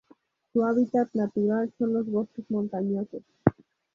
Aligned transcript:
Su 0.51 0.63
hábitat 0.65 1.13
natural 1.13 1.71
son 1.77 1.93
los 1.93 2.07
bosques 2.07 2.49
montañosos. 2.49 3.21